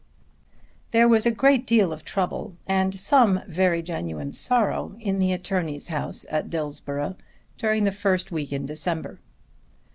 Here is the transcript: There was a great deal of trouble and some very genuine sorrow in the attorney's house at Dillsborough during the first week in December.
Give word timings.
There 0.89 1.07
was 1.07 1.27
a 1.27 1.29
great 1.29 1.67
deal 1.67 1.93
of 1.93 2.03
trouble 2.03 2.55
and 2.65 2.99
some 2.99 3.43
very 3.47 3.83
genuine 3.83 4.33
sorrow 4.33 4.95
in 4.99 5.19
the 5.19 5.31
attorney's 5.31 5.89
house 5.89 6.25
at 6.31 6.49
Dillsborough 6.49 7.17
during 7.59 7.83
the 7.83 7.91
first 7.91 8.31
week 8.31 8.51
in 8.51 8.65
December. 8.65 9.19